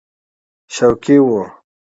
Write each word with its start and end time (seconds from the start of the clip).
شوقي 0.75 1.17
وو. 1.25 1.41